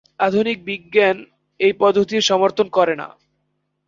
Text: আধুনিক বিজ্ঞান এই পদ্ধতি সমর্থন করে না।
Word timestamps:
আধুনিক 0.19 0.57
বিজ্ঞান 0.65 1.17
এই 1.59 1.73
পদ্ধতি 1.81 2.15
সমর্থন 2.21 2.67
করে 2.69 2.93
না। 2.95 3.07